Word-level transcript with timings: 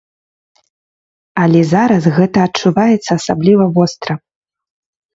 Але 1.43 1.61
зараз 1.73 2.03
гэта 2.17 2.37
адчуваецца 2.49 3.11
асабліва 3.21 3.73
востра. 3.81 4.13